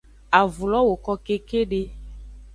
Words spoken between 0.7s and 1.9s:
lo woko kekede.